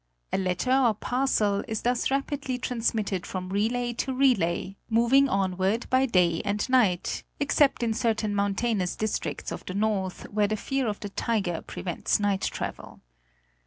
[0.33, 5.87] A letter or parcel is thus rapidly trans mitted from relay to relay, moving onward
[5.91, 10.87] by day and night— except in certain mountainous districts of the north, where the fear
[10.87, 12.99] of the tiger prevents night travel.